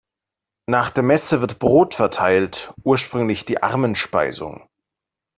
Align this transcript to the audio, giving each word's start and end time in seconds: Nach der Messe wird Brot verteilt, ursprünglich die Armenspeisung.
Nach 0.67 0.89
der 0.89 1.03
Messe 1.03 1.41
wird 1.41 1.59
Brot 1.59 1.93
verteilt, 1.93 2.73
ursprünglich 2.81 3.45
die 3.45 3.61
Armenspeisung. 3.61 4.67